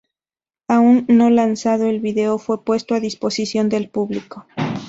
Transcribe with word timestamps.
Aún 0.67 1.05
no 1.09 1.29
lanzado, 1.29 1.87
el 1.87 1.99
video 1.99 2.39
fue 2.39 2.65
puesto 2.65 2.95
a 2.95 2.99
disposición 2.99 3.69
del 3.69 3.87
público. 3.89 4.47